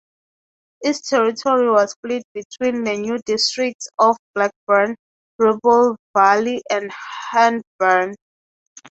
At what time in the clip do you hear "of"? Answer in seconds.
3.99-4.17